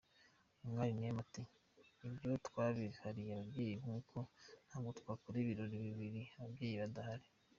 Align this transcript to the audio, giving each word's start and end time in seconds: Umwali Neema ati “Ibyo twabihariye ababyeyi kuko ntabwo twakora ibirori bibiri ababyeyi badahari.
Umwali 0.65 0.93
Neema 0.99 1.19
ati 1.25 1.43
“Ibyo 2.07 2.31
twabihariye 2.47 3.31
ababyeyi 3.33 3.75
kuko 3.85 4.17
ntabwo 4.67 4.89
twakora 4.99 5.35
ibirori 5.43 5.75
bibiri 5.85 6.21
ababyeyi 6.35 6.75
badahari. 6.83 7.27